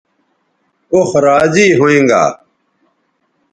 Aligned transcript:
اوخ 0.93 1.09
راضی 1.25 1.67
ھوینگا 1.79 2.23